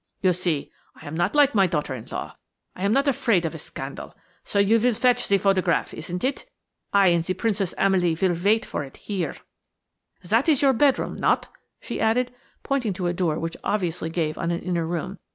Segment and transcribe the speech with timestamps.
[0.23, 2.35] You see, I am not like my daughter in law;
[2.75, 4.15] I am not afraid of a scandal.
[4.43, 6.49] So you vill fetch ze photograph–isn't it?
[6.91, 9.35] I and ze Princess Amalie vill vait for it here.
[10.25, 12.33] Zat is your bedroom–not?" she added,
[12.63, 15.19] pointing to a door which obviously gave on an inner room.